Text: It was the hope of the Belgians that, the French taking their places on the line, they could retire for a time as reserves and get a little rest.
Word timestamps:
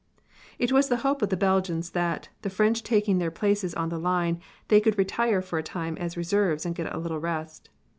It 0.57 0.71
was 0.71 0.89
the 0.89 0.97
hope 1.05 1.21
of 1.21 1.29
the 1.29 1.37
Belgians 1.37 1.91
that, 1.91 2.29
the 2.41 2.49
French 2.49 2.81
taking 2.81 3.19
their 3.19 3.29
places 3.29 3.75
on 3.75 3.89
the 3.89 3.99
line, 3.99 4.41
they 4.67 4.81
could 4.81 4.97
retire 4.97 5.43
for 5.43 5.59
a 5.59 5.61
time 5.61 5.95
as 5.97 6.17
reserves 6.17 6.65
and 6.65 6.73
get 6.73 6.91
a 6.91 6.97
little 6.97 7.19
rest. 7.19 7.69